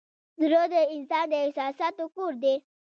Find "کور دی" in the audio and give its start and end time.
2.15-2.55